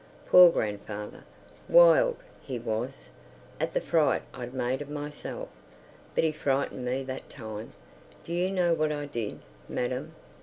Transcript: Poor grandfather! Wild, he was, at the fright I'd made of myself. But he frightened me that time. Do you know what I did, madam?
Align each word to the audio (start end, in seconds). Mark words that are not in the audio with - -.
Poor 0.25 0.49
grandfather! 0.49 1.23
Wild, 1.69 2.17
he 2.41 2.57
was, 2.57 3.09
at 3.59 3.75
the 3.75 3.79
fright 3.81 4.23
I'd 4.33 4.51
made 4.51 4.81
of 4.81 4.89
myself. 4.89 5.47
But 6.15 6.23
he 6.23 6.31
frightened 6.31 6.83
me 6.85 7.03
that 7.03 7.29
time. 7.29 7.73
Do 8.25 8.33
you 8.33 8.49
know 8.49 8.73
what 8.73 8.91
I 8.91 9.05
did, 9.05 9.37
madam? 9.69 10.15